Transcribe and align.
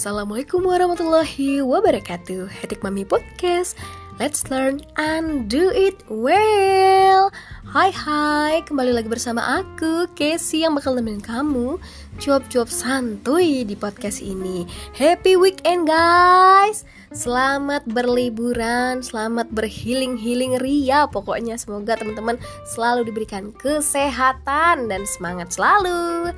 Assalamualaikum 0.00 0.64
warahmatullahi 0.64 1.60
wabarakatuh. 1.60 2.48
Hetik 2.48 2.80
Mami 2.80 3.04
Podcast. 3.04 3.76
Let's 4.16 4.48
learn 4.48 4.80
and 4.96 5.44
do 5.44 5.68
it 5.68 6.00
well. 6.08 7.28
Hai 7.68 7.92
hai, 7.92 8.64
kembali 8.64 8.96
lagi 8.96 9.12
bersama 9.12 9.60
aku 9.60 10.08
Casey 10.16 10.64
yang 10.64 10.72
bakal 10.72 10.96
nemenin 10.96 11.20
kamu 11.20 11.76
Cuap-cuap 12.16 12.72
santuy 12.72 13.60
di 13.68 13.76
podcast 13.76 14.24
ini. 14.24 14.64
Happy 14.96 15.36
weekend 15.36 15.84
guys. 15.84 16.88
Selamat 17.12 17.84
berliburan, 17.84 19.04
selamat 19.04 19.52
berhealing-healing 19.52 20.64
ria 20.64 21.12
Pokoknya. 21.12 21.60
Semoga 21.60 22.00
teman-teman 22.00 22.40
selalu 22.72 23.04
diberikan 23.04 23.52
kesehatan 23.52 24.88
dan 24.88 25.04
semangat 25.04 25.52
selalu. 25.52 26.32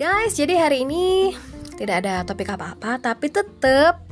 Guys, 0.00 0.40
jadi 0.40 0.56
hari 0.56 0.88
ini 0.88 1.36
tidak 1.78 2.02
ada 2.02 2.26
topik 2.26 2.50
apa-apa, 2.50 2.98
tapi 2.98 3.30
tetap 3.30 4.02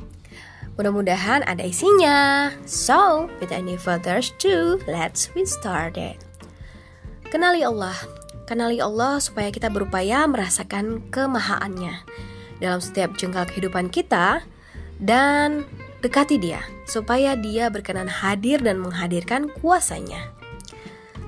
mudah-mudahan 0.79 1.43
ada 1.43 1.67
isinya. 1.67 2.47
So, 2.63 3.27
without 3.43 3.59
any 3.59 3.75
further 3.75 4.23
ado, 4.23 4.79
let's 4.87 5.27
we 5.35 5.43
started. 5.43 6.15
Kenali 7.27 7.67
Allah. 7.67 7.99
Kenali 8.47 8.79
Allah 8.79 9.19
supaya 9.19 9.51
kita 9.51 9.67
berupaya 9.67 10.23
merasakan 10.23 11.03
kemahaannya 11.11 12.07
dalam 12.63 12.79
setiap 12.79 13.19
jengkal 13.19 13.43
kehidupan 13.43 13.91
kita 13.91 14.47
dan 15.03 15.67
dekati 15.99 16.39
dia 16.39 16.63
supaya 16.87 17.35
dia 17.35 17.67
berkenan 17.67 18.07
hadir 18.07 18.63
dan 18.63 18.79
menghadirkan 18.79 19.51
kuasanya. 19.59 20.36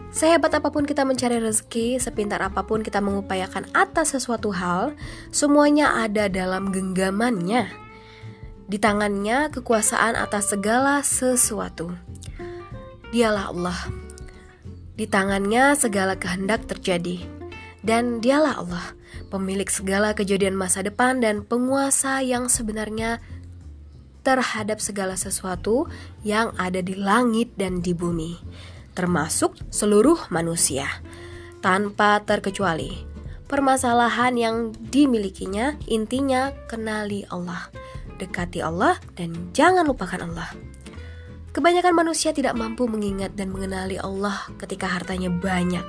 Sehebat 0.10 0.50
apa 0.58 0.74
pun 0.74 0.90
kita 0.90 1.06
mencari 1.06 1.38
rezeki, 1.38 2.02
sepintar 2.02 2.42
apa 2.42 2.66
pun 2.66 2.82
kita 2.82 2.98
mengupayakan 2.98 3.70
atas 3.78 4.18
sesuatu 4.18 4.50
hal, 4.50 4.98
semuanya 5.30 6.02
ada 6.02 6.26
dalam 6.26 6.74
genggamannya. 6.74 7.70
Di 8.66 8.78
tangannya 8.82 9.54
kekuasaan 9.54 10.18
atas 10.18 10.50
segala 10.50 11.06
sesuatu. 11.06 11.94
Dialah 13.14 13.54
Allah. 13.54 13.80
Di 14.98 15.06
tangannya 15.06 15.78
segala 15.78 16.18
kehendak 16.18 16.66
terjadi. 16.66 17.22
Dan 17.86 18.18
dialah 18.18 18.66
Allah, 18.66 18.86
pemilik 19.30 19.70
segala 19.70 20.18
kejadian 20.18 20.58
masa 20.58 20.82
depan 20.82 21.22
dan 21.22 21.46
penguasa 21.46 22.26
yang 22.26 22.50
sebenarnya 22.50 23.22
terhadap 24.26 24.82
segala 24.82 25.14
sesuatu 25.16 25.86
yang 26.26 26.50
ada 26.58 26.82
di 26.82 26.98
langit 26.98 27.54
dan 27.56 27.80
di 27.80 27.94
bumi 27.94 28.36
termasuk 29.00 29.56
seluruh 29.72 30.28
manusia, 30.28 30.84
tanpa 31.64 32.20
terkecuali. 32.20 33.08
Permasalahan 33.48 34.36
yang 34.36 34.56
dimilikinya 34.76 35.80
intinya 35.88 36.52
kenali 36.68 37.24
Allah, 37.32 37.72
dekati 38.20 38.60
Allah, 38.60 39.00
dan 39.16 39.56
jangan 39.56 39.88
lupakan 39.88 40.20
Allah. 40.28 40.52
Kebanyakan 41.56 41.96
manusia 41.96 42.36
tidak 42.36 42.60
mampu 42.60 42.92
mengingat 42.92 43.34
dan 43.40 43.56
mengenali 43.56 43.96
Allah 43.96 44.52
ketika 44.60 44.92
hartanya 44.92 45.32
banyak. 45.32 45.82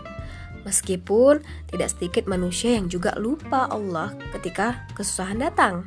Meskipun 0.62 1.42
tidak 1.68 1.90
sedikit 1.90 2.30
manusia 2.30 2.78
yang 2.78 2.86
juga 2.86 3.18
lupa 3.18 3.66
Allah 3.68 4.14
ketika 4.38 4.86
kesusahan 4.94 5.42
datang. 5.42 5.82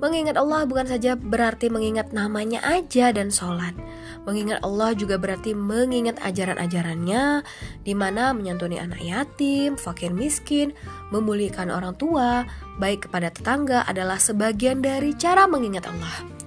Mengingat 0.00 0.40
Allah 0.40 0.64
bukan 0.64 0.88
saja 0.88 1.14
berarti 1.14 1.68
mengingat 1.68 2.16
namanya 2.16 2.64
aja 2.64 3.12
dan 3.12 3.28
sholat. 3.28 3.76
Mengingat 4.28 4.60
Allah 4.60 4.92
juga 4.92 5.16
berarti 5.16 5.56
mengingat 5.56 6.20
ajaran-ajarannya, 6.20 7.40
di 7.82 7.94
mana 7.96 8.36
menyantuni 8.36 8.76
anak 8.76 9.00
yatim, 9.00 9.80
fakir 9.80 10.12
miskin, 10.12 10.76
memulihkan 11.08 11.72
orang 11.72 11.96
tua, 11.96 12.44
baik 12.76 13.08
kepada 13.08 13.32
tetangga 13.32 13.88
adalah 13.88 14.20
sebagian 14.20 14.84
dari 14.84 15.16
cara 15.16 15.48
mengingat 15.48 15.88
Allah. 15.88 16.40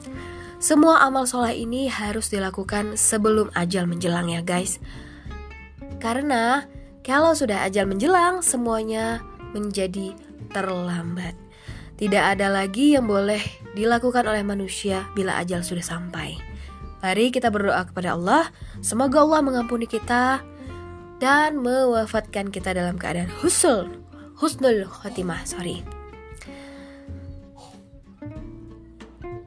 Semua 0.63 1.03
amal 1.03 1.27
sholat 1.27 1.59
ini 1.59 1.91
harus 1.91 2.31
dilakukan 2.31 2.95
sebelum 2.95 3.51
ajal 3.51 3.83
menjelang 3.83 4.31
ya 4.31 4.39
guys. 4.39 4.79
Karena 5.99 6.63
kalau 7.03 7.35
sudah 7.35 7.67
ajal 7.67 7.83
menjelang, 7.83 8.39
semuanya 8.39 9.19
menjadi 9.51 10.15
terlambat. 10.55 11.35
Tidak 11.99 12.23
ada 12.37 12.47
lagi 12.47 12.95
yang 12.95 13.11
boleh 13.11 13.43
dilakukan 13.75 14.23
oleh 14.23 14.39
manusia 14.45 15.03
bila 15.11 15.35
ajal 15.41 15.67
sudah 15.67 15.83
sampai. 15.83 16.52
Mari 17.03 17.35
kita 17.35 17.51
berdoa 17.51 17.83
kepada 17.83 18.15
Allah, 18.15 18.47
semoga 18.79 19.27
Allah 19.27 19.43
mengampuni 19.43 19.91
kita 19.91 20.39
dan 21.19 21.59
mewafatkan 21.59 22.47
kita 22.47 22.71
dalam 22.71 22.95
keadaan 22.95 23.27
husnul, 23.43 23.91
husnul 24.39 24.87
khotimah, 24.87 25.43
sorry. 25.43 25.83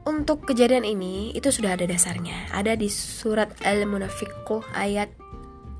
Untuk 0.05 0.45
kejadian 0.45 0.85
ini 0.85 1.33
itu 1.33 1.49
sudah 1.49 1.73
ada 1.73 1.89
dasarnya, 1.89 2.45
ada 2.53 2.77
di 2.77 2.93
surat 2.93 3.49
Al-Munafiqun 3.65 4.61
ayat 4.77 5.09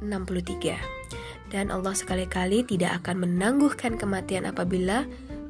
63. 0.02 1.54
Dan 1.54 1.70
Allah 1.70 1.94
sekali-kali 1.94 2.66
tidak 2.66 3.06
akan 3.06 3.22
menangguhkan 3.22 4.02
kematian 4.02 4.50
apabila 4.50 5.06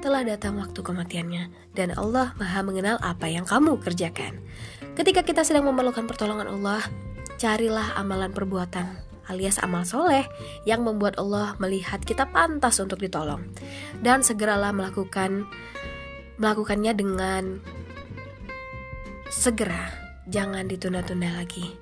telah 0.07 0.23
datang 0.23 0.56
waktu 0.56 0.79
kematiannya 0.79 1.75
dan 1.75 1.91
Allah 2.00 2.31
maha 2.40 2.63
mengenal 2.63 2.95
apa 3.03 3.28
yang 3.28 3.44
kamu 3.44 3.75
kerjakan. 3.84 4.40
Ketika 4.95 5.19
kita 5.19 5.44
sedang 5.44 5.68
memerlukan 5.68 6.07
pertolongan 6.07 6.47
Allah, 6.47 6.79
carilah 7.35 7.91
amalan 8.00 8.31
perbuatan 8.31 8.88
alias 9.28 9.59
amal 9.59 9.84
soleh 9.84 10.23
yang 10.63 10.88
membuat 10.88 11.19
Allah 11.19 11.59
melihat 11.59 12.00
kita 12.00 12.23
pantas 12.31 12.79
untuk 12.79 13.03
ditolong. 13.03 13.51
Dan 14.00 14.23
segeralah 14.23 14.72
melakukan 14.72 15.44
melakukannya 16.40 16.96
dengan 16.96 17.59
segera. 19.28 19.91
Jangan 20.31 20.72
ditunda-tunda 20.72 21.35
lagi. 21.35 21.75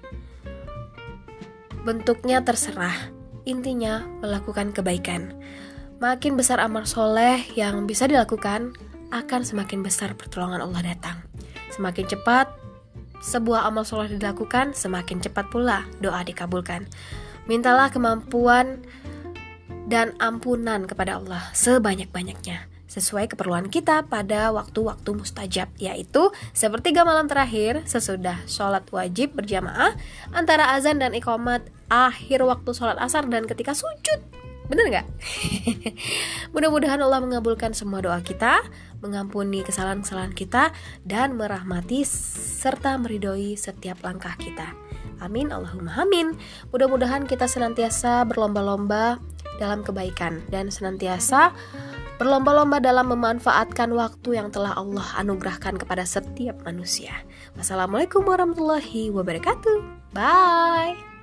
Bentuknya 1.86 2.42
terserah. 2.42 3.14
Intinya 3.46 4.02
melakukan 4.26 4.74
kebaikan 4.74 5.38
Makin 5.96 6.36
besar 6.36 6.60
amal 6.60 6.84
soleh 6.84 7.40
yang 7.56 7.88
bisa 7.88 8.04
dilakukan, 8.04 8.76
akan 9.16 9.42
semakin 9.48 9.80
besar 9.80 10.12
pertolongan 10.20 10.60
Allah 10.60 10.92
datang. 10.92 11.24
Semakin 11.72 12.04
cepat 12.12 12.52
sebuah 13.24 13.64
amal 13.64 13.88
soleh 13.88 14.12
dilakukan, 14.12 14.76
semakin 14.76 15.24
cepat 15.24 15.48
pula 15.48 15.88
doa 16.04 16.20
dikabulkan. 16.28 16.84
Mintalah 17.48 17.88
kemampuan 17.96 18.84
dan 19.88 20.12
ampunan 20.20 20.84
kepada 20.84 21.22
Allah 21.22 21.48
sebanyak-banyaknya 21.56 22.68
sesuai 22.86 23.34
keperluan 23.34 23.68
kita 23.68 24.06
pada 24.06 24.54
waktu-waktu 24.54 25.10
mustajab 25.20 25.68
yaitu 25.82 26.32
sepertiga 26.54 27.02
malam 27.04 27.26
terakhir 27.26 27.84
sesudah 27.84 28.40
sholat 28.46 28.86
wajib 28.94 29.36
berjamaah 29.36 29.98
antara 30.32 30.72
azan 30.78 31.02
dan 31.02 31.12
iqamat 31.12 31.66
akhir 31.90 32.46
waktu 32.46 32.72
sholat 32.72 32.96
asar 33.02 33.26
dan 33.28 33.50
ketika 33.50 33.74
sujud 33.74 34.35
Bener 34.66 34.86
nggak? 34.90 35.08
Mudah-mudahan 36.54 37.00
Allah 37.02 37.22
mengabulkan 37.22 37.78
semua 37.78 38.02
doa 38.02 38.20
kita, 38.22 38.66
mengampuni 39.00 39.62
kesalahan-kesalahan 39.62 40.34
kita, 40.34 40.74
dan 41.06 41.38
merahmati 41.38 42.02
serta 42.08 42.98
meridoi 42.98 43.54
setiap 43.54 44.02
langkah 44.02 44.34
kita. 44.42 44.74
Amin, 45.24 45.54
Allahumma 45.54 45.96
amin. 45.96 46.36
Mudah-mudahan 46.74 47.30
kita 47.30 47.48
senantiasa 47.48 48.26
berlomba-lomba 48.28 49.22
dalam 49.62 49.86
kebaikan 49.86 50.44
dan 50.52 50.68
senantiasa 50.68 51.56
berlomba-lomba 52.16 52.80
dalam 52.80 53.12
memanfaatkan 53.12 53.92
waktu 53.92 54.40
yang 54.40 54.52
telah 54.52 54.76
Allah 54.76 55.04
anugerahkan 55.20 55.76
kepada 55.76 56.08
setiap 56.08 56.64
manusia. 56.64 57.12
Wassalamualaikum 57.60 58.24
warahmatullahi 58.24 59.12
wabarakatuh. 59.12 60.12
Bye. 60.16 61.15